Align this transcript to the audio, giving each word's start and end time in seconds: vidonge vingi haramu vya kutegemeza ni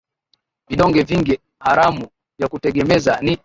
vidonge 0.69 1.03
vingi 1.03 1.39
haramu 1.59 2.07
vya 2.37 2.47
kutegemeza 2.47 3.19
ni 3.21 3.37